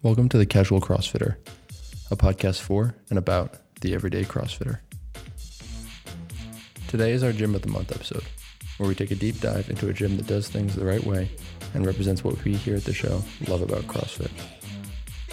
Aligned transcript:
Welcome 0.00 0.28
to 0.28 0.38
the 0.38 0.46
Casual 0.46 0.80
CrossFitter, 0.80 1.36
a 2.12 2.16
podcast 2.16 2.60
for 2.60 2.94
and 3.10 3.18
about 3.18 3.54
the 3.80 3.94
everyday 3.94 4.22
CrossFitter. 4.22 4.78
Today 6.86 7.10
is 7.10 7.24
our 7.24 7.32
Gym 7.32 7.56
of 7.56 7.62
the 7.62 7.68
Month 7.68 7.90
episode, 7.90 8.22
where 8.76 8.88
we 8.88 8.94
take 8.94 9.10
a 9.10 9.16
deep 9.16 9.40
dive 9.40 9.68
into 9.68 9.88
a 9.88 9.92
gym 9.92 10.16
that 10.16 10.28
does 10.28 10.48
things 10.48 10.76
the 10.76 10.84
right 10.84 11.02
way 11.02 11.28
and 11.74 11.84
represents 11.84 12.22
what 12.22 12.42
we 12.44 12.54
here 12.54 12.76
at 12.76 12.84
the 12.84 12.94
show 12.94 13.22
love 13.48 13.60
about 13.60 13.82
CrossFit. 13.88 14.30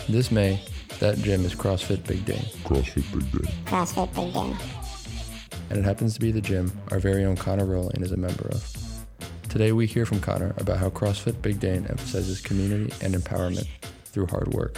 This 0.10 0.32
May, 0.32 0.60
that 0.98 1.20
gym 1.20 1.46
is 1.46 1.54
CrossFit 1.54 2.06
Big 2.08 2.26
Dane, 2.26 2.46
CrossFit 2.64 3.12
Big 3.14 3.32
Dane. 3.32 3.54
CrossFit 3.66 4.16
Big 4.16 4.34
Dane. 4.34 4.58
and 5.70 5.78
it 5.78 5.86
happens 5.86 6.16
to 6.16 6.20
be 6.20 6.32
the 6.32 6.42
gym 6.42 6.72
our 6.90 6.98
very 6.98 7.24
own 7.24 7.36
Connor 7.36 7.66
Rowland 7.66 8.04
is 8.04 8.12
a 8.12 8.18
member 8.18 8.48
of. 8.50 8.76
Today 9.48 9.74
we 9.74 9.86
hear 9.86 10.08
from 10.08 10.20
Connor 10.22 10.56
about 10.58 10.80
how 10.80 10.90
CrossFit 10.90 11.40
Big 11.44 11.60
Dane 11.60 11.86
emphasizes 11.88 12.42
community 12.42 12.92
and 13.02 13.14
empowerment 13.14 13.68
through 14.16 14.28
hard 14.28 14.48
work. 14.54 14.78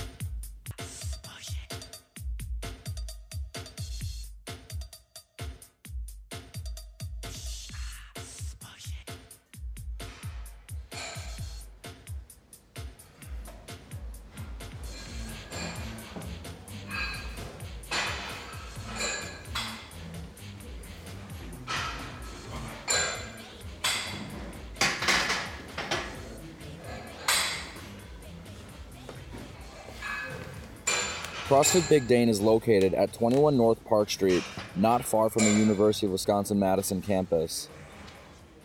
CrossFit 31.47 31.87
Big 31.87 32.09
Dane 32.09 32.27
is 32.27 32.41
located 32.41 32.93
at 32.93 33.13
21 33.13 33.55
North 33.55 33.81
Park 33.85 34.09
Street, 34.09 34.43
not 34.75 35.05
far 35.05 35.29
from 35.29 35.45
the 35.45 35.51
University 35.51 36.05
of 36.05 36.11
Wisconsin 36.11 36.59
Madison 36.59 37.01
campus. 37.01 37.69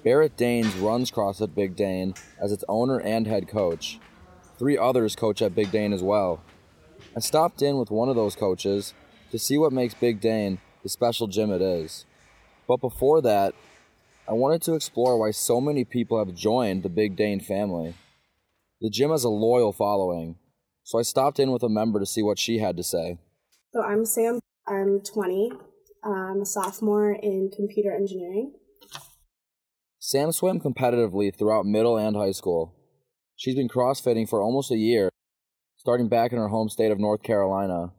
Barrett 0.03 0.37
Danes 0.37 0.75
runs 0.75 1.09
CrossFit 1.13 1.55
Big 1.55 1.77
Dane 1.77 2.13
as 2.41 2.51
its 2.51 2.65
owner 2.69 2.99
and 2.99 3.29
head 3.29 3.47
coach. 3.47 4.01
Three 4.59 4.77
others 4.77 5.15
coach 5.15 5.41
at 5.43 5.55
Big 5.55 5.71
Dane 5.71 5.93
as 5.93 6.03
well. 6.03 6.43
I 7.17 7.21
stopped 7.21 7.63
in 7.63 7.79
with 7.79 7.93
one 7.93 8.09
of 8.09 8.17
those 8.17 8.35
coaches 8.35 8.95
to 9.31 9.39
see 9.39 9.57
what 9.57 9.73
makes 9.73 9.95
Big 9.95 10.21
Dane 10.21 10.59
the 10.83 10.89
special 10.89 11.29
gym 11.29 11.53
it 11.53 11.63
is. 11.63 12.05
But 12.67 12.81
before 12.81 13.23
that, 13.23 13.55
I 14.29 14.33
wanted 14.33 14.61
to 14.63 14.75
explore 14.75 15.17
why 15.17 15.31
so 15.31 15.61
many 15.61 15.85
people 15.85 16.19
have 16.19 16.35
joined 16.35 16.83
the 16.83 16.89
Big 16.89 17.15
Dane 17.15 17.39
family. 17.39 17.95
The 18.81 18.91
gym 18.91 19.11
has 19.11 19.23
a 19.23 19.29
loyal 19.29 19.73
following, 19.73 20.35
so 20.85 20.99
I 20.99 21.03
stopped 21.03 21.39
in 21.39 21.51
with 21.51 21.63
a 21.63 21.69
member 21.69 22.01
to 22.01 22.07
see 22.07 22.23
what 22.23 22.39
she 22.39 22.59
had 22.59 22.77
to 22.77 22.83
say. 22.83 23.19
So 23.73 23.83
I'm 23.83 24.05
Sam. 24.05 24.41
I'm 24.67 25.01
20. 25.01 25.53
I'm 26.05 26.41
a 26.41 26.47
sophomore 26.47 27.13
in 27.13 27.51
computer 27.55 27.95
engineering. 27.95 28.55
Sam 29.99 30.33
swam 30.33 30.61
competitively 30.61 31.35
throughout 31.35 31.65
middle 31.65 31.97
and 31.97 32.17
high 32.17 32.33
school. 32.33 32.75
She's 33.37 33.55
been 33.55 33.69
crossfitting 33.69 34.29
for 34.29 34.43
almost 34.43 34.71
a 34.71 34.77
year, 34.77 35.11
starting 35.77 36.09
back 36.09 36.33
in 36.33 36.39
her 36.39 36.49
home 36.49 36.69
state 36.69 36.91
of 36.91 36.99
North 36.99 37.23
Carolina. 37.23 37.93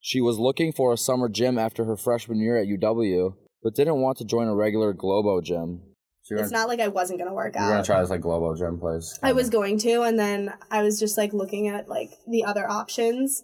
She 0.00 0.20
was 0.20 0.38
looking 0.38 0.72
for 0.72 0.92
a 0.92 0.98
summer 0.98 1.28
gym 1.28 1.58
after 1.58 1.84
her 1.84 1.96
freshman 1.96 2.40
year 2.40 2.56
at 2.56 2.68
UW, 2.68 3.34
but 3.62 3.74
didn't 3.74 4.00
want 4.00 4.18
to 4.18 4.24
join 4.24 4.48
a 4.48 4.54
regular 4.54 4.92
Globo 4.92 5.40
gym. 5.40 5.82
So 6.30 6.42
It's 6.42 6.52
not 6.52 6.68
like 6.68 6.80
I 6.80 6.88
wasn't 6.88 7.18
gonna 7.18 7.34
work 7.34 7.56
out. 7.56 7.62
you're 7.62 7.72
gonna 7.72 7.84
try 7.84 8.00
this 8.00 8.10
like 8.10 8.20
Globo 8.20 8.54
gym 8.54 8.78
place. 8.78 9.18
I 9.22 9.32
was 9.32 9.50
going 9.50 9.78
to, 9.78 10.02
and 10.02 10.18
then 10.18 10.52
I 10.70 10.82
was 10.82 10.98
just 11.00 11.18
like 11.18 11.32
looking 11.32 11.66
at 11.68 11.88
like 11.88 12.12
the 12.28 12.44
other 12.44 12.68
options, 12.70 13.42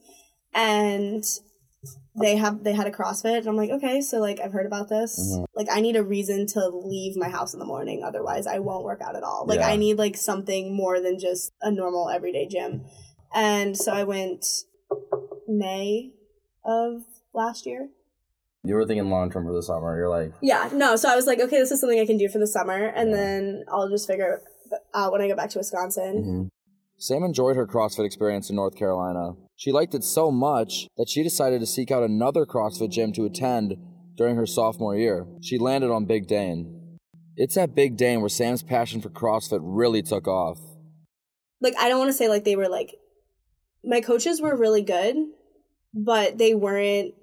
and 0.55 1.25
they 2.21 2.37
have 2.37 2.63
they 2.63 2.73
had 2.75 2.87
a 2.87 2.93
CrossFit, 2.93 3.39
and 3.39 3.49
I'm 3.49 3.57
like, 3.57 3.71
okay, 3.71 4.01
so 4.01 4.19
like 4.19 4.39
I've 4.41 4.53
heard 4.53 4.67
about 4.67 4.89
this. 4.89 5.19
Mhm. 5.19 5.47
Like 5.57 5.67
I 5.71 5.81
need 5.81 5.97
a 5.97 6.03
reason 6.05 6.47
to 6.49 6.69
leave 6.69 7.17
my 7.17 7.29
house 7.29 7.55
in 7.55 7.59
the 7.59 7.67
morning, 7.67 8.05
otherwise 8.05 8.47
I 8.47 8.61
won't 8.61 8.85
work 8.85 9.01
out 9.03 9.17
at 9.17 9.25
all. 9.25 9.47
Like 9.49 9.59
Yeah. 9.59 9.69
I 9.69 9.77
need 9.77 9.99
like 9.99 10.17
something 10.17 10.73
more 10.75 11.01
than 11.01 11.19
just 11.19 11.53
a 11.63 11.71
normal 11.73 12.09
everyday 12.09 12.47
gym, 12.47 12.85
and 13.35 13.77
so 13.77 13.93
I 13.93 14.05
went 14.05 14.47
May 15.49 16.13
of 16.65 17.03
last 17.35 17.67
year. 17.67 17.89
You 18.67 18.75
were 18.75 18.87
thinking 18.87 19.09
long 19.11 19.31
term 19.31 19.45
for 19.47 19.53
the 19.53 19.63
summer. 19.63 19.97
You're 19.97 20.09
like, 20.09 20.33
Yeah, 20.43 20.69
no. 20.73 20.97
So 20.97 21.09
I 21.09 21.17
was 21.17 21.27
like, 21.27 21.41
okay, 21.41 21.59
this 21.59 21.71
is 21.71 21.81
something 21.81 21.99
I 22.01 22.07
can 22.07 22.19
do 22.19 22.29
for 22.29 22.39
the 22.39 22.47
summer, 22.47 22.87
and 22.87 23.11
Yeah. 23.11 23.17
then 23.17 23.65
I'll 23.73 23.89
just 23.89 24.07
figure 24.07 24.41
it 24.73 24.79
out 24.95 25.13
when 25.13 25.21
I 25.23 25.29
go 25.29 25.37
back 25.37 25.51
to 25.51 25.59
Wisconsin. 25.59 26.15
Mm-hmm. 26.17 26.43
Sam 26.99 27.23
enjoyed 27.25 27.57
her 27.57 27.67
CrossFit 27.67 28.07
experience 28.07 28.49
in 28.49 28.57
North 28.57 28.75
Carolina. 28.77 29.33
She 29.55 29.71
liked 29.71 29.95
it 29.95 30.03
so 30.03 30.31
much 30.31 30.89
that 30.97 31.09
she 31.09 31.23
decided 31.23 31.61
to 31.61 31.67
seek 31.67 31.91
out 31.91 32.03
another 32.03 32.47
CrossFit 32.47 32.91
gym 32.91 33.13
to 33.13 33.25
attend 33.27 33.75
during 34.17 34.37
her 34.37 34.47
sophomore 34.47 34.97
year. 34.97 35.27
She 35.43 35.59
landed 35.59 35.91
on 35.91 36.07
Big 36.07 36.27
Dane. 36.27 36.99
It's 37.37 37.57
at 37.59 37.75
Big 37.75 37.99
Dane 37.99 38.21
where 38.21 38.31
Sam's 38.31 38.63
passion 38.63 39.03
for 39.03 39.11
CrossFit 39.11 39.61
really 39.63 40.03
took 40.03 40.27
off. 40.27 40.59
Like, 41.61 41.75
I 41.79 41.89
don't 41.91 41.99
want 41.99 42.09
to 42.09 42.15
say 42.15 42.29
like 42.29 42.45
they 42.45 42.57
were 42.57 42.69
like, 42.69 42.95
my 43.85 44.01
coaches 44.01 44.41
were 44.41 44.57
really 44.57 44.83
good, 44.83 45.17
but 45.95 46.39
they 46.39 46.55
weren't 46.55 47.15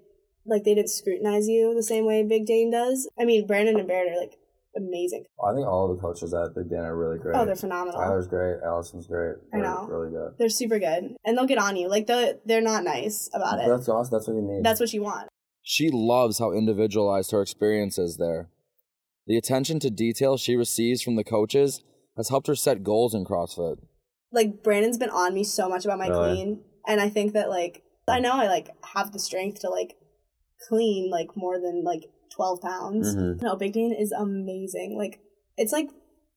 like 0.46 0.64
they 0.64 0.76
didn't 0.76 0.90
scrutinize 0.90 1.48
you 1.48 1.74
the 1.76 1.84
same 1.84 2.06
way 2.06 2.24
Big 2.24 2.46
Dane 2.46 2.72
does. 2.72 3.10
I 3.20 3.26
mean, 3.26 3.48
Brandon 3.48 3.78
and 3.80 3.88
Barrett 3.88 4.12
are 4.14 4.20
like 4.20 4.38
amazing. 4.76 5.26
I 5.44 5.54
think 5.54 5.68
all 5.68 5.94
the 5.94 6.02
coaches 6.02 6.34
at 6.34 6.56
Big 6.56 6.70
Dane 6.70 6.80
are 6.80 6.96
really 6.98 7.18
great. 7.20 7.36
Oh, 7.36 7.46
they're 7.46 7.56
phenomenal. 7.56 8.00
Tyler's 8.00 8.28
great. 8.28 8.58
Allison's 8.66 9.08
great. 9.08 9.36
I 9.54 9.58
know. 9.58 9.86
really 9.90 10.12
good. 10.12 10.34
They're 10.40 10.50
super 10.50 10.80
good, 10.80 11.16
and 11.26 11.38
they'll 11.38 11.46
get 11.46 11.58
on 11.60 11.76
you. 11.76 11.88
Like 11.88 12.08
the 12.08 12.40
they're 12.46 12.62
not 12.62 12.84
nice 12.84 13.30
about 13.34 13.60
it. 13.60 13.68
That's 13.68 13.88
awesome. 13.90 14.12
That's 14.16 14.28
what 14.28 14.36
you 14.36 14.42
need. 14.42 14.64
That's 14.64 14.80
what 14.80 14.94
you 14.94 15.04
want. 15.04 15.30
She 15.62 15.90
loves 15.92 16.40
how 16.40 16.52
individualized 16.52 17.32
her 17.32 17.42
experience 17.42 17.98
is 17.98 18.18
there. 18.18 18.50
The 19.28 19.38
attention 19.38 19.80
to 19.80 19.90
detail 19.90 20.36
she 20.38 20.56
receives 20.58 21.02
from 21.02 21.16
the 21.16 21.24
coaches 21.24 21.82
has 22.18 22.28
helped 22.30 22.48
her 22.48 22.56
set 22.56 22.84
goals 22.84 23.14
in 23.16 23.24
CrossFit. 23.26 23.78
like 24.34 24.62
Brandon's 24.64 24.98
been 24.98 25.10
on 25.10 25.34
me 25.34 25.44
so 25.44 25.70
much 25.70 25.86
about 25.86 26.00
my 26.00 26.08
Really? 26.10 26.34
clean, 26.36 26.60
and 26.88 27.00
I 27.00 27.08
think 27.10 27.34
that 27.34 27.50
like 27.50 27.84
I 28.08 28.20
know 28.20 28.34
I 28.34 28.48
like 28.48 28.70
have 28.94 29.14
the 29.14 29.20
strength 29.20 29.62
to 29.62 29.70
like 29.70 29.96
clean 30.68 31.10
like 31.10 31.36
more 31.36 31.60
than 31.60 31.84
like 31.84 32.10
twelve 32.30 32.62
pounds. 32.62 33.16
Mhm. 33.16 33.42
No, 33.42 33.56
Big 33.56 33.74
Dane 33.74 33.94
is 33.94 34.12
amazing. 34.12 34.98
Like 34.98 35.20
it's 35.58 35.72
like 35.72 35.90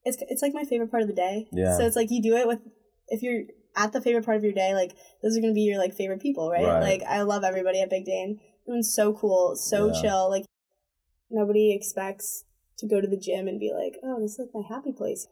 it's 0.04 0.18
it's 0.28 0.42
like 0.42 0.54
my 0.54 0.64
favorite 0.64 0.90
part 0.90 1.02
of 1.02 1.08
the 1.08 1.14
day. 1.14 1.48
Yeah. 1.52 1.76
So 1.76 1.84
it's 1.86 1.96
like 1.96 2.10
you 2.10 2.22
do 2.22 2.36
it 2.36 2.46
with 2.46 2.60
if 3.08 3.22
you're 3.22 3.44
at 3.76 3.92
the 3.92 4.00
favorite 4.00 4.24
part 4.24 4.36
of 4.36 4.44
your 4.44 4.52
day, 4.52 4.74
like 4.74 4.96
those 5.22 5.36
are 5.36 5.40
gonna 5.40 5.52
be 5.52 5.62
your 5.62 5.78
like 5.78 5.94
favorite 5.94 6.20
people, 6.20 6.50
right? 6.50 6.64
Right. 6.64 6.80
Like 6.80 7.02
I 7.02 7.22
love 7.22 7.44
everybody 7.44 7.80
at 7.80 7.90
Big 7.90 8.04
Dane. 8.04 8.40
Everyone's 8.66 8.92
so 8.94 9.12
cool, 9.12 9.54
so 9.56 9.88
Yeah. 9.92 10.00
chill. 10.02 10.30
Like 10.30 10.44
nobody 11.30 11.74
expects 11.74 12.44
to 12.78 12.86
go 12.86 13.00
to 13.00 13.06
the 13.08 13.16
gym 13.16 13.48
and 13.48 13.58
be 13.58 13.72
like, 13.72 13.96
oh, 14.04 14.20
this 14.20 14.32
is 14.32 14.38
like 14.38 14.50
my 14.54 14.62
happy 14.68 14.92
place. 14.92 15.26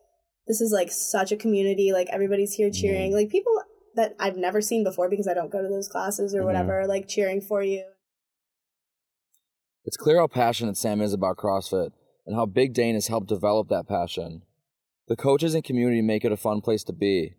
This 0.47 0.61
is 0.61 0.73
like 0.73 0.91
such 0.91 1.33
a 1.33 1.37
community. 1.37 1.93
Like 1.93 2.09
everybody's 2.11 2.55
here 2.55 2.71
cheering. 2.71 3.11
Mm-hmm. 3.11 3.17
Like 3.17 3.31
people 3.31 3.53
that 3.97 4.15
I've 4.19 4.37
never 4.37 4.61
seen 4.61 4.83
before 4.85 5.09
because 5.09 5.29
I 5.29 5.35
don't 5.35 5.51
go 5.53 5.63
to 5.63 5.69
those 5.69 5.89
classes 5.89 6.35
or 6.35 6.41
Mhm. 6.41 6.45
whatever, 6.47 6.87
like 6.87 7.07
cheering 7.09 7.41
for 7.41 7.63
you. 7.63 7.85
It's 9.87 9.99
clear 9.99 10.19
how 10.19 10.29
passionate 10.29 10.79
Sam 10.79 11.03
is 11.03 11.13
about 11.13 11.37
CrossFit 11.37 11.91
and 12.27 12.35
how 12.35 12.47
Big 12.47 12.73
Dane 12.73 12.95
has 12.95 13.09
helped 13.09 13.29
develop 13.29 13.69
that 13.69 13.87
passion. 13.87 14.43
The 15.09 15.17
coaches 15.17 15.55
and 15.55 15.63
community 15.63 16.01
make 16.01 16.25
it 16.25 16.33
a 16.33 16.39
fun 16.39 16.63
place 16.63 16.85
to 16.85 16.95
be. 16.95 17.35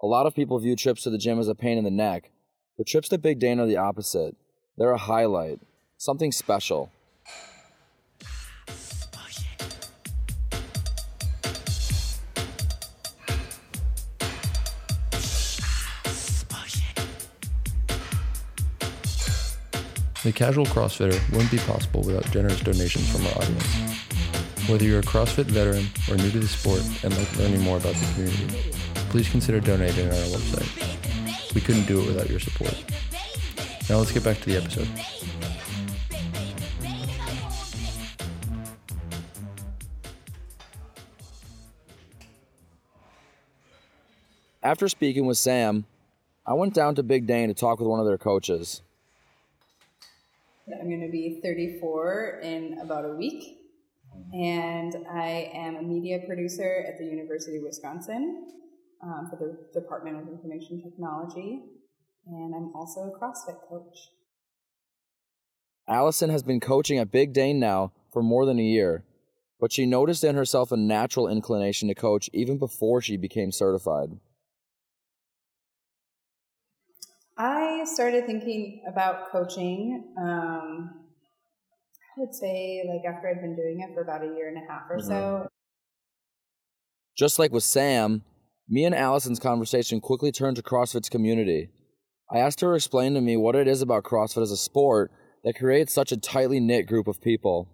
A 0.00 0.06
lot 0.06 0.26
of 0.26 0.36
people 0.36 0.58
view 0.60 0.76
trips 0.76 1.02
to 1.02 1.10
the 1.10 1.18
gym 1.18 1.40
as 1.40 1.48
a 1.48 1.54
pain 1.54 1.76
in 1.76 1.82
the 1.82 1.90
neck, 1.90 2.30
but 2.78 2.86
trips 2.86 3.08
to 3.08 3.18
Big 3.18 3.40
Dane 3.40 3.58
are 3.58 3.66
the 3.66 3.76
opposite. 3.76 4.36
They're 4.76 4.92
a 4.92 4.98
highlight, 4.98 5.58
something 5.96 6.30
special. 6.30 6.92
The 20.24 20.32
Casual 20.32 20.64
CrossFitter 20.64 21.20
wouldn't 21.32 21.50
be 21.50 21.58
possible 21.58 22.00
without 22.00 22.24
generous 22.30 22.58
donations 22.62 23.12
from 23.12 23.26
our 23.26 23.42
audience. 23.42 23.66
Whether 24.70 24.86
you're 24.86 25.00
a 25.00 25.02
CrossFit 25.02 25.44
veteran 25.44 25.86
or 26.08 26.16
new 26.16 26.30
to 26.30 26.40
the 26.40 26.48
sport 26.48 26.80
and 27.04 27.14
like 27.14 27.36
learning 27.36 27.60
more 27.60 27.76
about 27.76 27.94
the 27.94 28.12
community, 28.14 28.72
please 29.10 29.28
consider 29.28 29.60
donating 29.60 30.06
on 30.06 30.14
our 30.14 30.28
website. 30.28 31.54
We 31.54 31.60
couldn't 31.60 31.84
do 31.84 32.00
it 32.00 32.06
without 32.06 32.30
your 32.30 32.40
support. 32.40 32.74
Now 33.90 33.98
let's 33.98 34.12
get 34.12 34.24
back 34.24 34.38
to 34.40 34.46
the 34.46 34.56
episode. 34.56 34.88
After 44.62 44.88
speaking 44.88 45.26
with 45.26 45.36
Sam, 45.36 45.84
I 46.46 46.54
went 46.54 46.72
down 46.72 46.94
to 46.94 47.02
Big 47.02 47.26
Dane 47.26 47.48
to 47.48 47.54
talk 47.54 47.78
with 47.78 47.88
one 47.88 48.00
of 48.00 48.06
their 48.06 48.16
coaches. 48.16 48.80
I'm 50.66 50.88
going 50.88 51.02
to 51.02 51.12
be 51.12 51.40
34 51.42 52.40
in 52.42 52.78
about 52.80 53.04
a 53.04 53.14
week, 53.14 53.58
and 54.32 54.94
I 55.10 55.50
am 55.54 55.76
a 55.76 55.82
media 55.82 56.20
producer 56.26 56.86
at 56.88 56.98
the 56.98 57.04
University 57.04 57.58
of 57.58 57.64
Wisconsin 57.64 58.46
um, 59.02 59.28
for 59.28 59.36
the 59.36 59.78
Department 59.78 60.22
of 60.22 60.28
Information 60.28 60.82
Technology. 60.82 61.60
and 62.26 62.54
I'm 62.54 62.74
also 62.74 63.00
a 63.00 63.18
CrossFit 63.18 63.60
coach. 63.68 63.94
Allison 65.86 66.30
has 66.30 66.42
been 66.42 66.60
coaching 66.60 66.98
at 66.98 67.12
Big 67.12 67.34
Dane 67.34 67.60
now 67.60 67.92
for 68.10 68.22
more 68.22 68.46
than 68.46 68.58
a 68.58 68.62
year, 68.62 69.04
but 69.60 69.70
she 69.70 69.84
noticed 69.84 70.24
in 70.24 70.34
herself 70.34 70.72
a 70.72 70.78
natural 70.78 71.28
inclination 71.28 71.88
to 71.88 71.94
coach 71.94 72.30
even 72.32 72.56
before 72.56 73.02
she 73.02 73.18
became 73.18 73.52
certified. 73.52 74.18
I 77.84 77.86
started 77.86 78.24
thinking 78.24 78.80
about 78.88 79.30
coaching. 79.30 80.14
Um, 80.18 80.90
I 82.16 82.20
would 82.20 82.34
say, 82.34 82.82
like, 82.88 83.04
after 83.04 83.28
I'd 83.28 83.42
been 83.42 83.54
doing 83.54 83.80
it 83.86 83.92
for 83.92 84.00
about 84.00 84.22
a 84.22 84.34
year 84.34 84.48
and 84.48 84.56
a 84.56 84.72
half 84.72 84.84
or 84.88 84.98
so. 85.02 85.48
Just 87.14 87.38
like 87.38 87.52
with 87.52 87.62
Sam, 87.62 88.22
me 88.70 88.86
and 88.86 88.94
Allison's 88.94 89.38
conversation 89.38 90.00
quickly 90.00 90.32
turned 90.32 90.56
to 90.56 90.62
CrossFit's 90.62 91.10
community. 91.10 91.68
I 92.32 92.38
asked 92.38 92.62
her 92.62 92.70
to 92.70 92.74
explain 92.74 93.12
to 93.14 93.20
me 93.20 93.36
what 93.36 93.54
it 93.54 93.68
is 93.68 93.82
about 93.82 94.04
CrossFit 94.04 94.40
as 94.40 94.50
a 94.50 94.56
sport 94.56 95.12
that 95.44 95.58
creates 95.58 95.92
such 95.92 96.10
a 96.10 96.16
tightly 96.16 96.60
knit 96.60 96.86
group 96.86 97.06
of 97.06 97.20
people. 97.20 97.68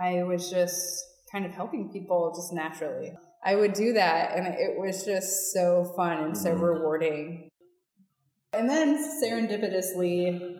I 0.00 0.22
was 0.22 0.48
just 0.48 1.04
kind 1.32 1.44
of 1.44 1.50
helping 1.50 1.90
people 1.92 2.32
just 2.36 2.52
naturally. 2.52 3.12
I 3.44 3.56
would 3.56 3.72
do 3.72 3.92
that, 3.94 4.36
and 4.36 4.46
it 4.46 4.78
was 4.78 5.04
just 5.04 5.52
so 5.52 5.92
fun 5.96 6.22
and 6.22 6.38
so 6.38 6.52
rewarding. 6.52 7.48
And 8.52 8.68
then 8.68 8.98
serendipitously, 9.22 10.58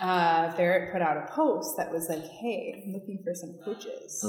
uh, 0.00 0.56
Barrett 0.56 0.92
put 0.92 1.02
out 1.02 1.16
a 1.16 1.32
post 1.32 1.76
that 1.76 1.92
was 1.92 2.08
like, 2.08 2.24
"Hey, 2.24 2.82
I'm 2.86 2.92
looking 2.92 3.22
for 3.24 3.34
some 3.34 3.58
coaches." 3.64 4.20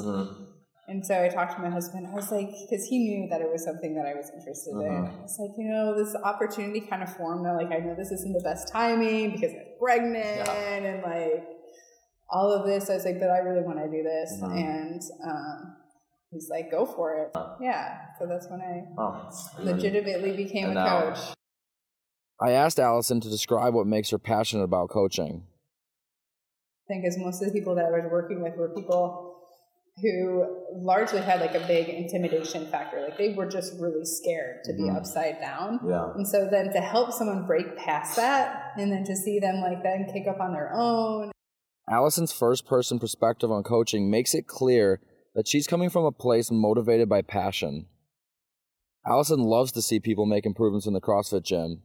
And 0.89 1.05
so 1.05 1.21
I 1.21 1.27
talked 1.27 1.53
to 1.55 1.61
my 1.61 1.69
husband. 1.69 2.07
I 2.07 2.13
was 2.13 2.31
like, 2.31 2.47
because 2.69 2.85
he 2.85 2.99
knew 2.99 3.27
that 3.29 3.41
it 3.41 3.51
was 3.51 3.61
something 3.65 3.93
that 3.95 4.05
I 4.05 4.13
was 4.13 4.29
interested 4.33 4.71
in. 4.71 4.87
I 5.17 5.21
was 5.21 5.37
like, 5.37 5.51
you 5.57 5.67
know, 5.69 5.93
this 5.97 6.15
opportunity 6.23 6.79
kind 6.79 7.03
of 7.03 7.13
formed. 7.17 7.45
I'm 7.45 7.57
like, 7.57 7.71
I 7.73 7.79
know 7.83 7.93
this 7.93 8.09
isn't 8.11 8.31
the 8.31 8.39
best 8.41 8.71
timing 8.71 9.31
because 9.31 9.51
I'm 9.51 9.65
pregnant 9.81 10.47
and 10.47 11.03
like 11.03 11.45
all 12.29 12.53
of 12.53 12.65
this. 12.65 12.89
I 12.89 12.93
was 12.95 13.03
like, 13.03 13.19
but 13.19 13.29
I 13.29 13.39
really 13.39 13.65
want 13.65 13.79
to 13.79 13.89
do 13.91 14.01
this. 14.01 14.31
And 14.41 15.01
um, 15.25 15.75
he's 16.31 16.47
like, 16.49 16.71
go 16.71 16.85
for 16.85 17.17
it. 17.23 17.37
Yeah. 17.61 17.97
So 18.17 18.25
that's 18.25 18.47
when 18.49 18.61
I 18.61 18.85
Oh, 18.97 19.29
legitimately 19.59 20.37
became 20.37 20.69
a 20.69 20.73
coach. 21.13 21.19
I 22.41 22.51
asked 22.51 22.79
Allison 22.79 23.19
to 23.21 23.29
describe 23.29 23.73
what 23.73 23.87
makes 23.87 24.11
her 24.11 24.19
passionate 24.19 24.63
about 24.63 24.89
coaching. 24.89 25.43
I 26.85 26.93
think 26.93 27.05
as 27.05 27.17
most 27.17 27.41
of 27.41 27.47
the 27.47 27.53
people 27.53 27.75
that 27.75 27.85
I 27.85 27.89
was 27.89 28.07
working 28.11 28.41
with 28.41 28.55
were 28.55 28.73
people 28.73 29.27
who 30.01 30.45
largely 30.75 31.21
had 31.21 31.41
like 31.41 31.55
a 31.55 31.67
big 31.67 31.89
intimidation 31.89 32.67
factor. 32.67 33.01
Like 33.01 33.17
they 33.17 33.33
were 33.33 33.47
just 33.47 33.73
really 33.79 34.05
scared 34.05 34.63
to 34.65 34.73
be 34.73 34.83
mm-hmm. 34.83 34.95
upside 34.95 35.39
down. 35.41 35.79
Yeah. 35.87 36.11
And 36.15 36.27
so 36.27 36.47
then 36.49 36.71
to 36.73 36.79
help 36.79 37.11
someone 37.11 37.47
break 37.47 37.75
past 37.77 38.15
that 38.15 38.73
and 38.77 38.91
then 38.91 39.03
to 39.05 39.15
see 39.15 39.39
them 39.39 39.59
like 39.61 39.81
then 39.81 40.07
kick 40.13 40.27
up 40.27 40.39
on 40.39 40.53
their 40.53 40.71
own. 40.73 41.31
Allison's 41.89 42.31
first 42.31 42.67
person 42.67 42.99
perspective 42.99 43.51
on 43.51 43.63
coaching 43.63 44.11
makes 44.11 44.35
it 44.35 44.45
clear 44.45 44.99
that 45.33 45.47
she's 45.47 45.67
coming 45.67 45.89
from 45.89 46.05
a 46.05 46.11
place 46.11 46.51
motivated 46.51 47.09
by 47.09 47.21
passion. 47.23 47.87
Allison 49.05 49.39
loves 49.39 49.71
to 49.71 49.81
see 49.81 49.99
people 49.99 50.25
make 50.25 50.45
improvements 50.45 50.85
in 50.85 50.93
the 50.93 51.01
CrossFit 51.01 51.43
gym. 51.43 51.81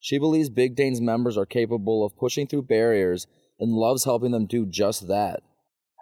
She 0.00 0.18
believes 0.18 0.48
Big 0.48 0.74
Dane's 0.74 1.00
members 1.00 1.36
are 1.36 1.46
capable 1.46 2.04
of 2.04 2.16
pushing 2.16 2.46
through 2.46 2.62
barriers 2.62 3.26
and 3.58 3.72
loves 3.72 4.04
helping 4.04 4.30
them 4.30 4.46
do 4.46 4.66
just 4.66 5.06
that. 5.08 5.42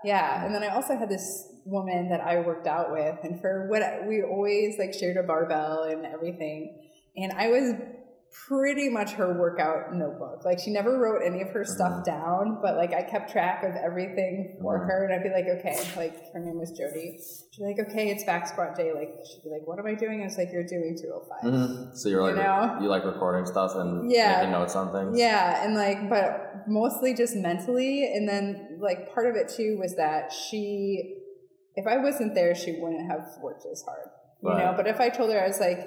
Yeah. 0.04 0.44
And 0.44 0.54
then 0.54 0.62
I 0.62 0.68
also 0.68 0.96
had 0.96 1.10
this 1.10 1.48
woman 1.64 2.08
that 2.08 2.20
I 2.20 2.40
worked 2.40 2.66
out 2.66 2.92
with 2.92 3.18
and 3.24 3.40
for 3.40 3.66
what 3.68 3.82
we 4.06 4.22
always 4.22 4.78
like 4.78 4.94
shared 4.94 5.16
a 5.16 5.24
barbell 5.24 5.82
and 5.82 6.06
everything. 6.06 6.88
And 7.16 7.32
I 7.32 7.48
was 7.48 7.74
pretty 8.46 8.88
much 8.88 9.12
her 9.12 9.38
workout 9.38 9.94
notebook. 9.94 10.44
Like 10.44 10.58
she 10.58 10.70
never 10.70 10.98
wrote 10.98 11.22
any 11.24 11.42
of 11.42 11.48
her 11.50 11.64
stuff 11.64 12.04
down, 12.04 12.58
but 12.62 12.76
like 12.76 12.92
I 12.92 13.02
kept 13.02 13.30
track 13.32 13.64
of 13.64 13.72
everything 13.74 14.56
for 14.60 14.78
her 14.78 15.04
and 15.04 15.12
I'd 15.14 15.22
be 15.22 15.30
like, 15.30 15.46
okay, 15.58 15.76
like 15.96 16.32
her 16.32 16.40
name 16.40 16.58
was 16.58 16.70
Jody. 16.72 17.18
She'd 17.52 17.60
be 17.62 17.66
like, 17.74 17.88
okay, 17.88 18.10
it's 18.10 18.24
back 18.24 18.46
squat 18.46 18.76
day. 18.76 18.92
Like 18.94 19.14
she'd 19.24 19.42
be 19.44 19.50
like, 19.50 19.66
what 19.66 19.78
am 19.78 19.86
I 19.86 19.94
doing? 19.94 20.20
I 20.22 20.24
was 20.24 20.36
like, 20.38 20.48
you're 20.52 20.66
doing 20.66 20.96
205. 21.00 21.52
Mhm. 21.52 21.96
So 21.96 22.08
you're 22.08 22.22
like 22.22 22.36
You 22.36 22.42
know? 22.42 22.78
you 22.82 22.88
like 22.88 23.04
recording 23.04 23.46
stuff 23.46 23.74
and 23.74 24.10
Yeah. 24.10 24.36
making 24.36 24.52
notes 24.52 24.76
on 24.76 24.92
things. 24.92 25.18
Yeah, 25.18 25.64
and 25.64 25.74
like, 25.74 26.08
but 26.08 26.64
mostly 26.66 27.14
just 27.14 27.34
mentally. 27.36 28.04
And 28.14 28.28
then, 28.28 28.78
like, 28.80 29.12
part 29.14 29.26
of 29.28 29.36
it 29.36 29.48
too 29.48 29.78
was 29.80 29.96
that 29.96 30.32
she, 30.32 31.16
if 31.76 31.86
I 31.86 31.96
wasn't 31.98 32.34
there, 32.34 32.54
she 32.54 32.72
wouldn't 32.72 33.10
have 33.10 33.26
worked 33.40 33.64
as 33.70 33.82
hard, 33.82 34.08
you 34.42 34.50
know. 34.50 34.74
But 34.76 34.86
if 34.86 35.00
I 35.00 35.08
told 35.08 35.32
her, 35.32 35.42
I 35.42 35.46
was 35.46 35.60
like, 35.60 35.78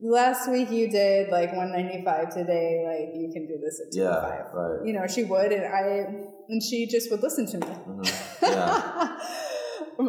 last 0.00 0.50
week 0.50 0.70
you 0.70 0.90
did 0.90 1.30
like 1.30 1.52
195 1.52 2.34
today, 2.34 2.84
like 2.86 3.14
you 3.20 3.30
can 3.32 3.46
do 3.46 3.58
this 3.62 3.80
at 3.80 3.88
Yeah, 3.92 4.42
right. 4.52 4.86
You 4.86 4.92
know, 4.92 5.06
she 5.06 5.24
would, 5.24 5.52
and 5.52 5.64
I, 5.64 6.06
and 6.48 6.62
she 6.62 6.86
just 6.86 7.10
would 7.10 7.22
listen 7.22 7.46
to 7.46 7.58
me. 7.58 7.66
Mhm. 7.66 8.42
Yeah. 8.42 9.18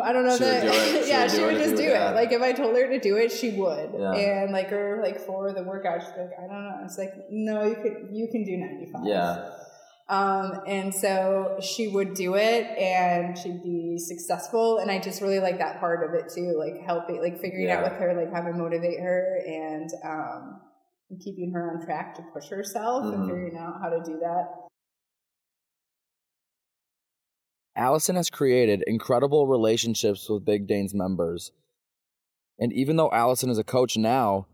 I 0.04 0.12
don't 0.12 0.25
know 0.25 0.36
She 0.38 0.44
that. 0.44 0.63
do. 0.63 0.69
She 1.04 1.10
yeah, 1.10 1.22
would 1.24 1.31
she 1.31 1.44
would 1.44 1.57
just 1.57 1.75
do 1.78 1.84
it. 1.84 2.13
Like 2.13 2.31
if 2.34 2.42
I 2.42 2.51
told 2.51 2.75
her 2.75 2.88
to 2.89 3.00
do 3.00 3.16
it, 3.16 3.31
she 3.31 3.51
would. 3.51 3.92
Yeah. 3.98 4.13
And 4.13 4.51
like 4.51 4.69
her, 4.69 5.00
like 5.01 5.19
for 5.22 5.54
the 5.54 5.63
workout, 5.63 6.01
she's 6.01 6.10
like, 6.12 6.31
I 6.38 6.42
don't 6.48 6.63
know. 6.63 6.80
It's 6.84 6.98
like, 6.98 7.13
no, 7.30 7.63
you 7.63 7.75
could, 7.75 8.10
you 8.12 8.28
can 8.28 8.44
do 8.44 8.57
ninety 8.57 8.92
five. 8.92 9.04
Yeah. 9.06 9.50
Um, 10.09 10.62
and 10.65 10.95
so 10.95 11.57
she 11.62 11.89
would 11.89 12.13
do 12.13 12.36
it, 12.36 12.65
and 12.77 13.38
she'd 13.38 13.62
be 13.62 13.98
successful. 14.00 14.77
And 14.77 14.89
I 14.89 15.00
just 15.00 15.21
really 15.21 15.39
like 15.39 15.57
that 15.59 15.80
part 15.81 16.07
of 16.07 16.13
it 16.15 16.31
too, 16.33 16.56
like 16.57 16.81
helping, 16.86 17.21
like 17.21 17.39
figuring 17.42 17.69
out 17.69 17.83
with 17.83 17.94
her, 18.00 18.13
like 18.15 18.31
how 18.33 18.42
to 18.42 18.54
motivate 18.54 19.00
her, 19.01 19.42
and 19.45 19.89
um, 20.06 20.62
and 21.09 21.19
keeping 21.19 21.51
her 21.51 21.71
on 21.71 21.86
track 21.86 22.15
to 22.15 22.21
push 22.33 22.48
herself, 22.50 23.04
and 23.04 23.24
Mhm. 23.24 23.27
figuring 23.27 23.57
out 23.57 23.81
how 23.81 23.89
to 23.89 24.01
do 24.06 24.18
that. 24.19 24.68
Allison 27.75 28.15
has 28.15 28.30
created 28.30 28.83
incredible 28.88 29.45
relationships 29.45 30.27
with 30.30 30.45
Big 30.45 30.68
Dane's 30.68 30.94
members. 30.95 31.51
And 32.57 32.74
even 32.74 32.95
though 32.95 33.12
Allison 33.12 33.50
is 33.51 33.60
a 33.60 33.63
coach 33.63 33.98
now, 33.98 34.48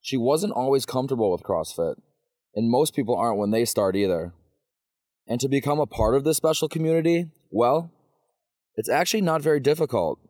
she 0.00 0.16
wasn't 0.16 0.52
always 0.52 0.84
comfortable 0.84 1.30
with 1.32 1.42
CrossFit. 1.42 1.94
And 2.54 2.68
most 2.70 2.94
people 2.94 3.16
aren't 3.16 3.38
when 3.38 3.50
they 3.50 3.64
start 3.64 3.96
either. 3.96 4.34
And 5.26 5.40
to 5.40 5.48
become 5.48 5.80
a 5.80 5.86
part 5.86 6.14
of 6.14 6.24
this 6.24 6.36
special 6.36 6.68
community, 6.68 7.26
well, 7.50 7.90
it's 8.76 8.88
actually 8.88 9.22
not 9.22 9.42
very 9.42 9.60
difficult. 9.60 10.20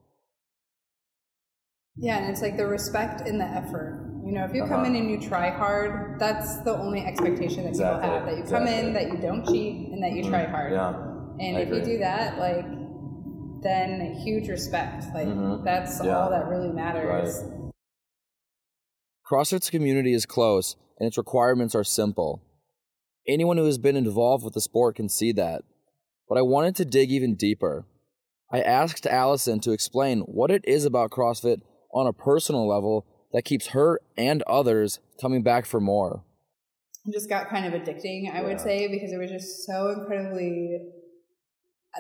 Yeah, 1.96 2.18
and 2.18 2.30
it's 2.30 2.42
like 2.42 2.56
the 2.56 2.66
respect 2.66 3.26
and 3.26 3.40
the 3.40 3.44
effort. 3.44 4.02
You 4.24 4.32
know, 4.32 4.44
if 4.44 4.52
you 4.54 4.62
come 4.62 4.80
Uh-huh. 4.80 4.84
in 4.84 4.96
and 4.96 5.10
you 5.10 5.20
try 5.20 5.50
hard, 5.50 6.18
that's 6.18 6.58
the 6.62 6.76
only 6.76 7.00
expectation 7.00 7.64
that 7.64 7.70
Exactly, 7.70 8.02
people 8.02 8.18
have. 8.18 8.26
That 8.26 8.38
you 8.38 8.44
come 8.44 8.66
in, 8.66 8.92
that 8.94 9.08
you 9.12 9.18
don't 9.18 9.46
cheat, 9.46 9.88
and 9.92 10.02
that 10.02 10.12
you 10.12 10.22
try 10.24 10.44
hard. 10.44 10.72
Yeah. 10.72 10.94
And 11.40 11.56
I 11.56 11.60
if 11.60 11.68
you 11.68 11.82
do 11.84 11.98
that, 11.98 12.38
like, 12.38 12.66
then 13.62 14.14
huge 14.14 14.48
respect. 14.48 15.04
Like, 15.14 15.28
Mhm. 15.28 15.64
that's 15.64 16.02
Yeah. 16.04 16.18
all 16.18 16.30
that 16.30 16.48
really 16.48 16.68
matters. 16.72 17.44
CrossFit's 19.28 19.70
community 19.70 20.12
is 20.12 20.24
close 20.24 20.76
and 20.98 21.06
its 21.06 21.18
requirements 21.18 21.74
are 21.74 21.84
simple. 21.84 22.40
Anyone 23.28 23.56
who 23.56 23.64
has 23.64 23.78
been 23.78 23.96
involved 23.96 24.44
with 24.44 24.54
the 24.54 24.60
sport 24.60 24.96
can 24.96 25.08
see 25.08 25.32
that. 25.32 25.62
But 26.28 26.38
I 26.38 26.42
wanted 26.42 26.76
to 26.76 26.84
dig 26.84 27.10
even 27.10 27.34
deeper. 27.34 27.86
I 28.52 28.60
asked 28.60 29.06
Allison 29.06 29.60
to 29.60 29.72
explain 29.72 30.20
what 30.20 30.50
it 30.50 30.64
is 30.66 30.84
about 30.84 31.10
CrossFit 31.10 31.62
on 31.92 32.06
a 32.06 32.12
personal 32.12 32.68
level 32.68 33.06
that 33.32 33.44
keeps 33.44 33.68
her 33.68 34.00
and 34.16 34.42
others 34.42 35.00
coming 35.20 35.42
back 35.42 35.66
for 35.66 35.80
more. 35.80 36.24
It 37.04 37.12
just 37.12 37.28
got 37.28 37.48
kind 37.48 37.66
of 37.66 37.80
addicting, 37.80 38.32
I 38.32 38.42
would 38.42 38.60
say, 38.60 38.88
because 38.88 39.12
it 39.12 39.18
was 39.18 39.30
just 39.30 39.66
so 39.66 39.90
incredibly 39.90 40.80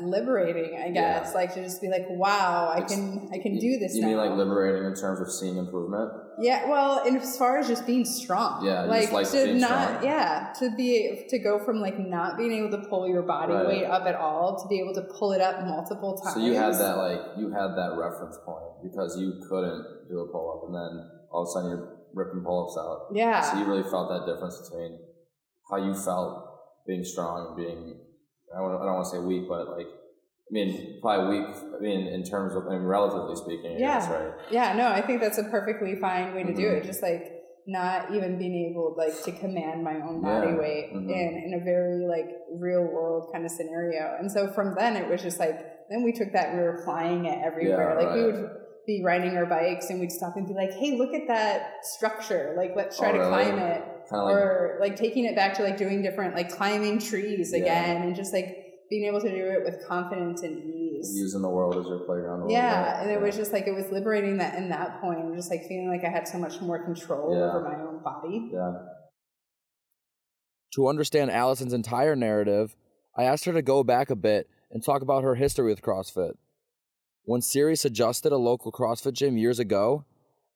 liberating, 0.02 0.78
I 0.80 0.90
guess. 0.90 1.34
Like 1.34 1.54
to 1.54 1.62
just 1.62 1.80
be 1.80 1.88
like, 1.88 2.06
wow, 2.10 2.72
I 2.74 2.80
can 2.82 3.28
I 3.32 3.38
can 3.38 3.58
do 3.58 3.78
this 3.78 3.94
You 3.94 4.02
now. 4.02 4.08
mean 4.08 4.16
like 4.18 4.30
liberating 4.30 4.84
in 4.84 4.94
terms 4.94 5.20
of 5.20 5.30
seeing 5.30 5.56
improvement? 5.56 6.10
Yeah, 6.38 6.68
well, 6.68 7.02
and 7.06 7.16
as 7.16 7.36
far 7.38 7.58
as 7.58 7.66
just 7.66 7.86
being 7.86 8.04
strong, 8.04 8.64
Yeah, 8.64 8.82
like, 8.82 9.10
just 9.10 9.12
like 9.12 9.30
to 9.30 9.54
not, 9.54 9.88
strong. 9.88 10.04
yeah, 10.04 10.52
to 10.60 10.70
be 10.76 11.24
to 11.30 11.38
go 11.38 11.58
from 11.64 11.80
like 11.80 11.98
not 11.98 12.36
being 12.36 12.52
able 12.52 12.70
to 12.70 12.86
pull 12.88 13.08
your 13.08 13.22
body 13.22 13.54
Right. 13.54 13.66
weight 13.66 13.84
up 13.86 14.04
at 14.06 14.14
all 14.14 14.60
to 14.62 14.68
be 14.68 14.78
able 14.80 14.94
to 14.94 15.02
pull 15.18 15.32
it 15.32 15.40
up 15.40 15.64
multiple 15.66 16.16
times. 16.22 16.34
So 16.34 16.40
you 16.40 16.52
had 16.54 16.74
that 16.74 16.96
like 16.98 17.20
you 17.38 17.50
had 17.50 17.68
that 17.76 17.96
reference 17.96 18.36
point 18.44 18.64
because 18.82 19.18
you 19.18 19.40
couldn't 19.48 19.84
do 20.08 20.20
a 20.20 20.28
pull 20.30 20.52
up 20.52 20.68
and 20.68 20.74
then 20.74 21.10
all 21.32 21.42
of 21.42 21.48
a 21.48 21.50
sudden 21.52 21.70
you're 21.70 21.96
ripping 22.14 22.42
pull 22.44 22.64
ups 22.68 22.76
out. 22.78 23.08
yeah, 23.16 23.40
So 23.40 23.58
you 23.58 23.64
really 23.64 23.82
felt 23.82 24.08
that 24.10 24.30
difference 24.30 24.60
between 24.68 24.98
how 25.70 25.76
you 25.78 25.94
felt 25.94 26.44
being 26.86 27.02
strong 27.04 27.48
and 27.48 27.56
being 27.56 27.98
I 28.56 28.58
don't, 28.60 28.72
I 28.80 28.84
don't 28.86 28.94
want 28.94 29.04
to 29.06 29.10
say 29.10 29.18
weak, 29.18 29.44
but 29.48 29.68
like 29.76 29.86
I 29.86 30.50
mean 30.50 30.98
probably 31.02 31.40
weak. 31.40 31.48
I 31.76 31.80
mean 31.82 32.06
in 32.08 32.24
terms 32.24 32.54
of 32.56 32.66
I 32.66 32.70
mean 32.70 32.82
relatively 32.82 33.36
speaking. 33.36 33.78
Yeah. 33.78 34.00
guess, 34.00 34.08
right. 34.10 34.32
yeah. 34.50 34.72
No, 34.74 34.88
I 34.88 35.00
think 35.02 35.20
that's 35.20 35.38
a 35.38 35.44
perfectly 35.44 35.96
fine 36.00 36.34
way 36.34 36.42
to 36.44 36.54
do 36.54 36.62
Mhm. 36.62 36.76
it. 36.78 36.84
Just 36.84 37.02
like 37.02 37.32
not 37.68 38.14
even 38.14 38.38
being 38.38 38.70
able 38.70 38.94
like 38.96 39.20
to 39.24 39.32
command 39.32 39.82
my 39.82 39.94
own 39.96 40.22
body 40.22 40.52
Yeah. 40.52 40.58
weight 40.58 40.90
Mhm. 40.94 41.10
in 41.10 41.42
in 41.46 41.60
a 41.60 41.64
very 41.64 42.06
like 42.06 42.30
real 42.58 42.84
world 42.84 43.30
kind 43.32 43.44
of 43.44 43.50
scenario. 43.50 44.16
And 44.18 44.30
so 44.30 44.46
from 44.48 44.74
then 44.74 44.96
it 44.96 45.08
was 45.10 45.22
just 45.22 45.38
like 45.40 45.56
then 45.90 46.02
we 46.02 46.12
took 46.12 46.32
that 46.32 46.54
we 46.54 46.60
were 46.60 46.80
applying 46.80 47.26
it 47.26 47.38
everywhere. 47.44 47.96
Yeah, 47.98 48.06
like 48.06 48.14
we 48.14 48.24
would 48.24 48.50
be 48.86 49.02
riding 49.04 49.36
our 49.36 49.46
bikes 49.46 49.90
and 49.90 49.98
we'd 50.00 50.12
stop 50.12 50.36
and 50.36 50.46
be 50.46 50.54
like, 50.54 50.72
"Hey, 50.72 50.96
look 50.96 51.12
at 51.14 51.26
that 51.28 51.84
structure! 51.84 52.54
Like 52.56 52.72
let's 52.76 52.96
oh, 52.98 53.02
try 53.02 53.08
Oh, 53.10 53.12
to 53.12 53.18
really? 53.18 53.30
climb 53.44 53.58
it." 53.58 53.82
kind 54.08 54.22
of 54.22 54.28
or 54.36 54.78
like 54.80 54.94
taking 54.94 55.24
it 55.24 55.34
back 55.34 55.54
to 55.54 55.64
like 55.64 55.76
doing 55.76 56.00
different 56.00 56.34
like 56.36 56.48
climbing 56.50 57.00
trees 57.00 57.50
Yeah. 57.52 57.58
again 57.62 58.02
and 58.02 58.14
just 58.14 58.32
like 58.32 58.56
being 58.88 59.04
able 59.06 59.20
to 59.20 59.28
do 59.28 59.44
it 59.46 59.64
with 59.64 59.84
confidence 59.88 60.42
and 60.42 60.62
ease 60.62 61.10
using 61.16 61.42
the 61.42 61.48
world 61.48 61.76
as 61.76 61.86
your 61.86 61.98
playground. 62.06 62.48
yeah 62.48 63.00
bit. 63.00 63.02
and 63.02 63.10
it 63.10 63.20
was 63.20 63.34
just 63.36 63.52
like 63.52 63.66
it 63.66 63.74
was 63.74 63.90
liberating 63.90 64.36
that 64.38 64.54
in 64.58 64.68
that 64.68 65.00
point 65.00 65.18
and 65.18 65.34
just 65.34 65.50
like 65.50 65.64
feeling 65.66 65.88
like 65.88 66.04
i 66.04 66.08
had 66.08 66.28
so 66.28 66.38
much 66.38 66.60
more 66.60 66.84
control 66.84 67.34
Yeah. 67.36 67.48
over 67.48 67.62
my 67.68 67.74
own 67.82 68.00
body 68.04 68.48
yeah. 68.52 68.74
To 70.74 70.88
understand 70.88 71.30
Allison's 71.30 71.72
entire 71.72 72.14
narrative, 72.14 72.76
I 73.16 73.24
asked 73.24 73.44
her 73.46 73.52
to 73.54 73.62
go 73.62 73.82
back 73.82 74.10
a 74.10 74.16
bit 74.16 74.48
and 74.70 74.84
talk 74.84 75.00
about 75.00 75.24
her 75.24 75.34
history 75.34 75.70
with 75.70 75.80
CrossFit. 75.80 76.32
When 77.26 77.42
Siri 77.42 77.74
suggested 77.74 78.30
a 78.30 78.36
local 78.36 78.70
CrossFit 78.70 79.14
gym 79.14 79.36
years 79.36 79.58
ago, 79.58 80.04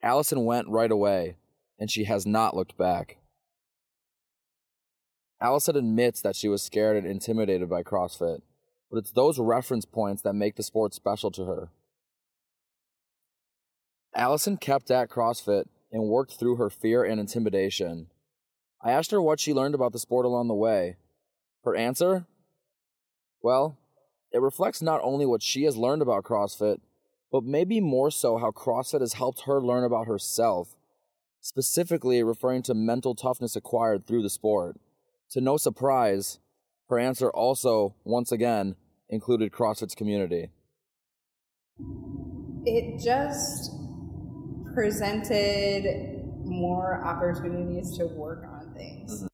Allison 0.04 0.44
went 0.44 0.68
right 0.68 0.90
away, 0.90 1.34
and 1.80 1.90
she 1.90 2.04
has 2.04 2.24
not 2.24 2.54
looked 2.54 2.78
back. 2.78 3.18
Allison 5.40 5.74
admits 5.74 6.22
that 6.22 6.36
she 6.36 6.48
was 6.48 6.62
scared 6.62 6.96
and 6.96 7.08
intimidated 7.08 7.68
by 7.68 7.82
CrossFit, 7.82 8.42
but 8.88 8.98
it's 8.98 9.10
those 9.10 9.40
reference 9.40 9.84
points 9.84 10.22
that 10.22 10.34
make 10.34 10.54
the 10.54 10.62
sport 10.62 10.94
special 10.94 11.32
to 11.32 11.44
her. 11.44 11.70
Allison 14.14 14.56
kept 14.56 14.92
at 14.92 15.10
CrossFit 15.10 15.64
and 15.90 16.04
worked 16.04 16.34
through 16.38 16.54
her 16.54 16.70
fear 16.70 17.02
and 17.02 17.18
intimidation. 17.18 18.06
I 18.80 18.92
asked 18.92 19.10
her 19.10 19.20
what 19.20 19.40
she 19.40 19.52
learned 19.52 19.74
about 19.74 19.90
the 19.90 19.98
sport 19.98 20.24
along 20.24 20.46
the 20.46 20.54
way. 20.54 20.98
Her 21.64 21.74
answer? 21.74 22.26
Well, 23.42 23.76
it 24.32 24.40
reflects 24.40 24.82
not 24.82 25.00
only 25.02 25.26
what 25.26 25.42
she 25.42 25.64
has 25.64 25.76
learned 25.76 26.02
about 26.02 26.24
CrossFit, 26.24 26.78
but 27.32 27.44
maybe 27.44 27.80
more 27.80 28.10
so 28.10 28.38
how 28.38 28.50
CrossFit 28.50 29.00
has 29.00 29.14
helped 29.14 29.42
her 29.42 29.60
learn 29.60 29.84
about 29.84 30.06
herself, 30.06 30.76
specifically 31.40 32.22
referring 32.22 32.62
to 32.62 32.74
mental 32.74 33.14
toughness 33.14 33.56
acquired 33.56 34.06
through 34.06 34.22
the 34.22 34.30
sport. 34.30 34.76
To 35.30 35.40
no 35.40 35.56
surprise, 35.56 36.38
her 36.88 36.98
answer 36.98 37.30
also, 37.30 37.94
once 38.04 38.32
again, 38.32 38.76
included 39.08 39.52
CrossFit's 39.52 39.94
community. 39.94 40.50
it 42.66 43.00
just 43.02 43.72
presented 44.74 46.22
more 46.44 47.02
opportunities 47.04 47.96
to 47.96 48.06
work 48.06 48.44
on 48.44 48.72
things 48.74 49.22
with 49.22 49.29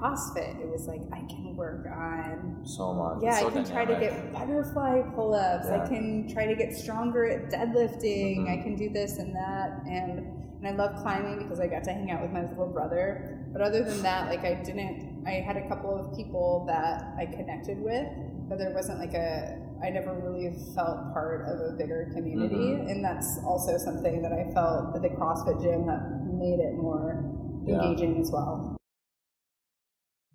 CrossFit, 0.00 0.60
it 0.60 0.68
was 0.68 0.86
like 0.86 1.00
I 1.12 1.20
can 1.28 1.56
work 1.56 1.86
on 1.86 2.60
So 2.64 2.92
much. 2.94 3.18
yeah, 3.22 3.38
so 3.40 3.48
I 3.48 3.50
can 3.50 3.64
try 3.64 3.84
to 3.84 3.94
get 3.98 4.32
butterfly 4.32 5.02
pull-ups. 5.14 5.66
Yeah. 5.68 5.82
I 5.82 5.88
can 5.88 6.28
try 6.32 6.46
to 6.46 6.54
get 6.54 6.72
stronger 6.74 7.26
at 7.28 7.50
deadlifting. 7.50 8.38
Mhm. 8.46 8.48
I 8.60 8.62
can 8.62 8.76
do 8.76 8.88
this 8.90 9.18
and 9.18 9.34
that, 9.34 9.82
and 9.88 10.34
and 10.60 10.66
I 10.66 10.72
love 10.72 10.96
climbing 11.02 11.38
because 11.38 11.60
I 11.60 11.68
got 11.68 11.84
to 11.84 11.92
hang 11.92 12.10
out 12.10 12.20
with 12.20 12.32
my 12.32 12.42
little 12.42 12.66
brother. 12.66 13.38
But 13.52 13.62
other 13.62 13.84
than 13.84 14.02
that, 14.02 14.28
like 14.28 14.40
I 14.44 14.54
didn't. 14.54 15.22
I 15.24 15.34
had 15.34 15.56
a 15.56 15.68
couple 15.68 15.94
of 15.94 16.16
people 16.16 16.64
that 16.66 17.14
I 17.16 17.26
connected 17.26 17.80
with, 17.80 18.06
but 18.48 18.58
there 18.58 18.72
wasn't 18.74 18.98
like 18.98 19.14
a. 19.14 19.56
I 19.80 19.90
never 19.90 20.12
really 20.14 20.50
felt 20.74 21.12
part 21.12 21.46
of 21.46 21.60
a 21.60 21.76
bigger 21.76 22.10
community, 22.12 22.56
Mhm. 22.74 22.90
and 22.90 23.04
that's 23.04 23.38
also 23.46 23.76
something 23.76 24.20
that 24.22 24.32
I 24.32 24.50
felt 24.52 24.96
at 24.96 25.02
the 25.02 25.10
CrossFit 25.10 25.62
gym 25.62 25.86
that 25.86 26.02
made 26.32 26.58
it 26.58 26.74
more 26.76 27.22
Yeah. 27.64 27.74
engaging 27.80 28.18
as 28.20 28.32
well. 28.32 28.77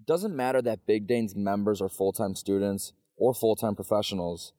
It 0.03 0.07
doesn't 0.07 0.35
matter 0.35 0.61
that 0.61 0.85
Big 0.85 1.07
Dane's 1.07 1.33
members 1.33 1.81
are 1.81 1.87
full 1.87 2.11
time 2.11 2.35
students 2.35 2.91
or 3.15 3.33
full 3.33 3.55
time 3.55 3.73
professionals, 3.73 4.51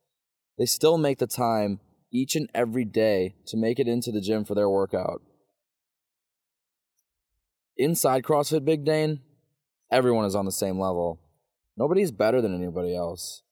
they 0.57 0.65
still 0.65 0.97
make 0.97 1.19
the 1.19 1.27
time 1.27 1.81
each 2.11 2.35
and 2.35 2.49
every 2.55 2.87
day 2.87 3.35
to 3.49 3.59
make 3.59 3.79
it 3.79 3.87
into 3.87 4.11
the 4.11 4.23
gym 4.23 4.47
for 4.47 4.55
their 4.55 4.71
workout. 4.71 5.21
Inside 7.77 8.23
CrossFit 8.23 8.65
Big 8.65 8.87
Dane, 8.87 9.21
everyone 9.93 10.25
is 10.25 10.35
on 10.35 10.47
the 10.47 10.51
same 10.51 10.81
level. 10.81 11.21
Nobody's 11.77 12.11
better 12.11 12.41
than 12.41 12.55
anybody 12.55 12.97
else. 12.97 13.43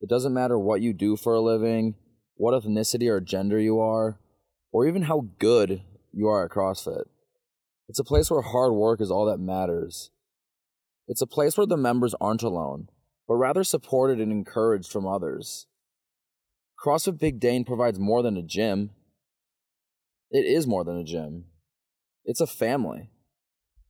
It 0.00 0.08
doesn't 0.08 0.32
matter 0.32 0.56
what 0.56 0.80
you 0.80 0.92
do 0.92 1.16
for 1.16 1.34
a 1.34 1.40
living, 1.40 1.96
what 2.36 2.54
ethnicity 2.54 3.10
or 3.10 3.20
gender 3.20 3.58
you 3.58 3.80
are, 3.80 4.20
or 4.70 4.86
even 4.86 5.02
how 5.02 5.26
good 5.40 5.82
you 6.12 6.28
are 6.28 6.44
at 6.44 6.52
CrossFit. 6.52 7.06
It's 7.88 7.98
a 7.98 8.04
place 8.04 8.30
where 8.30 8.42
hard 8.42 8.74
work 8.74 9.00
is 9.00 9.10
all 9.10 9.26
that 9.26 9.38
matters. 9.38 10.12
It's 11.08 11.22
a 11.22 11.26
place 11.26 11.56
where 11.56 11.66
the 11.66 11.76
members 11.76 12.14
aren't 12.20 12.42
alone, 12.42 12.88
but 13.26 13.34
rather 13.34 13.64
supported 13.64 14.20
and 14.20 14.30
encouraged 14.30 14.90
from 14.90 15.06
others. 15.06 15.66
CrossFit 16.82 17.18
Big 17.18 17.38
Dane 17.38 17.64
provides 17.64 17.98
more 17.98 18.22
than 18.22 18.36
a 18.36 18.42
gym. 18.42 18.90
It 20.30 20.44
is 20.46 20.66
more 20.66 20.84
than 20.84 20.96
a 20.96 21.04
gym. 21.04 21.44
It's 22.24 22.40
a 22.40 22.46
family. 22.46 23.10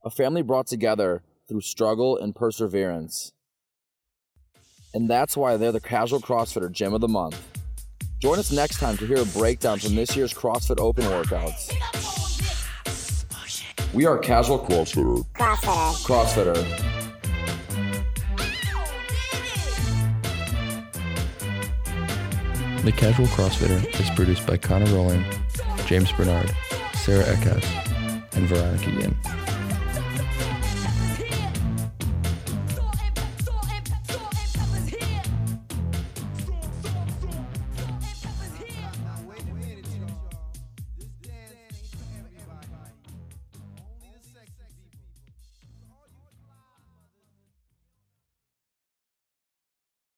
A 0.03 0.09
family 0.09 0.41
brought 0.41 0.67
together 0.67 1.23
through 1.47 1.61
struggle 1.61 2.17
and 2.17 2.35
perseverance. 2.35 3.31
And 4.93 5.09
that's 5.09 5.35
why 5.35 5.57
they're 5.57 5.71
the 5.71 5.79
Casual 5.79 6.19
CrossFitter 6.19 6.71
Gym 6.71 6.93
of 6.93 7.01
the 7.01 7.07
Month. 7.07 7.41
Join 8.21 8.39
us 8.39 8.51
next 8.51 8.79
time 8.79 8.97
to 8.97 9.07
hear 9.07 9.17
a 9.17 9.25
breakdown 9.25 9.79
from 9.79 9.95
this 9.95 10.15
year's 10.15 10.33
CrossFit 10.33 10.79
Open 10.79 11.03
workouts. 11.05 11.73
We 13.93 14.05
are 14.05 14.17
Casual 14.17 14.59
CrossFitter. 14.59 15.25
Crossfitter. 15.33 16.53
CrossFitter. 16.53 16.92
The 22.83 22.91
Casual 22.91 23.27
CrossFitter 23.27 23.97
is 23.97 24.09
produced 24.09 24.45
by 24.45 24.57
Connor 24.57 24.93
Rowling, 24.93 25.23
James 25.85 26.11
Bernard, 26.11 26.53
Sarah 26.93 27.23
Eckhouse, 27.23 28.35
and 28.35 28.45
Veronica 28.45 28.91
Yin. 28.91 29.42